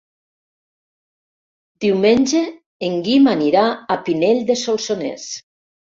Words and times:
Diumenge 1.85 2.41
en 2.89 2.97
Guim 3.09 3.29
anirà 3.35 3.67
a 3.97 3.99
Pinell 4.09 4.45
de 4.49 4.57
Solsonès. 4.67 5.29